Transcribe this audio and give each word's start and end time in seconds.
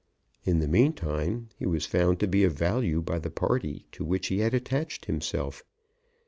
In 0.45 0.57
the 0.61 0.67
meantime 0.67 1.49
he 1.59 1.67
was 1.67 1.85
found 1.85 2.19
to 2.21 2.27
be 2.27 2.43
of 2.43 2.53
value 2.53 3.03
by 3.03 3.19
the 3.19 3.29
party 3.29 3.85
to 3.91 4.03
which 4.03 4.29
he 4.29 4.39
had 4.39 4.55
attached 4.55 5.05
himself. 5.05 5.63